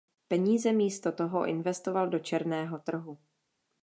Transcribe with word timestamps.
Peníze 0.27 0.71
místo 0.73 1.11
toho 1.11 1.45
investoval 1.45 2.09
do 2.09 2.19
černého 2.19 2.79
trhu. 2.79 3.17